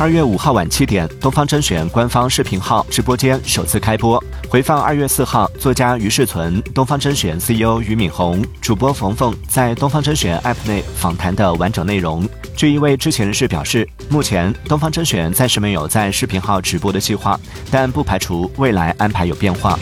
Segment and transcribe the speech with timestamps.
[0.00, 4.18] 二月五号晚七点，东方甄选官方视频号直播间首次开播。
[4.48, 12.26] 回放二月四号，作家于世存、东方甄选 CEO 俞敏洪、主播冯冯在东方甄选 App 内访谈的完整内容。
[12.56, 17.38] 据一位知情人士表示，目前东方甄选暂时没有在视频号直播的计划，
[17.70, 19.78] 但不排除未来安排有变化。